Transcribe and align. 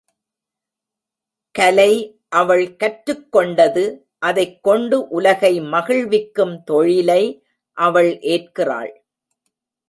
கலை 1.51 2.21
அவள் 2.29 2.75
கற்றுக் 2.75 3.31
கொண்டது 3.31 4.07
அதைக் 4.19 4.63
கொண்டு 4.63 5.07
உலகை 5.07 5.61
மகிழ்விக்கும் 5.61 6.63
தொழிலை 6.63 7.45
அவள் 7.73 8.19
ஏற்கிறாள். 8.19 9.03